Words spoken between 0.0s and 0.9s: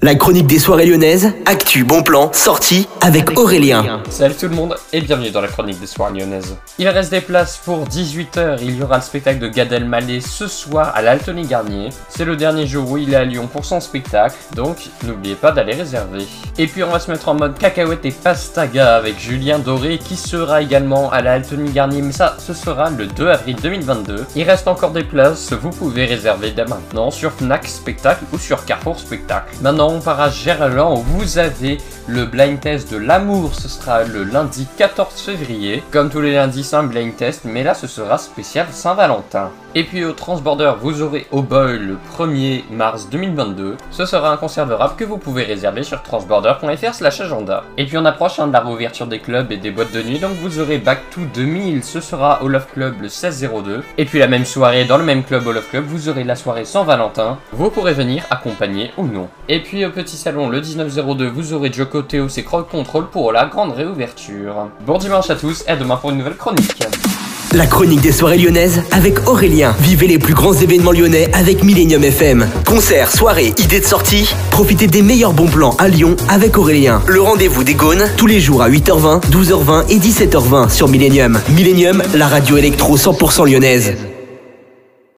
La chronique des soirées